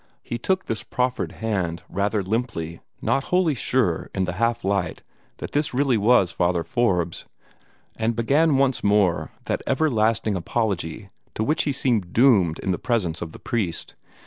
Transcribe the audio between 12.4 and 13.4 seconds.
in the presence of the